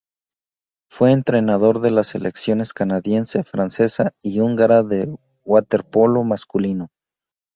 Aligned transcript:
Fue 0.89 1.11
entrenador 1.11 1.79
de 1.79 1.91
las 1.91 2.07
selecciones 2.07 2.73
canadiense, 2.73 3.43
francesa 3.43 4.13
y 4.23 4.39
húngara 4.39 4.81
de 4.81 5.15
waterpolo 5.45 6.23
masculino. 6.23 6.87